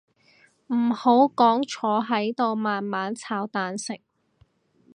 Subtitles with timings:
[0.73, 3.99] 唔好講坐喺度慢慢炒蛋食